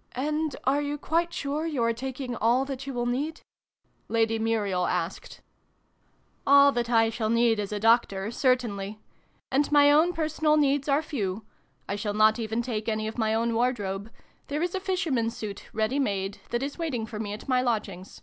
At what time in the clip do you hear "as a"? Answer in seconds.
7.60-7.78